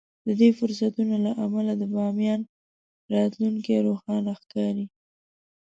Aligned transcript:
د 0.27 0.29
دې 0.39 0.49
فرصتونو 0.59 1.15
له 1.25 1.31
امله 1.45 1.73
د 1.77 1.83
باميان 1.93 2.41
راتلونکی 3.13 3.73
روښانه 3.87 4.31
ښکاري. 4.41 4.85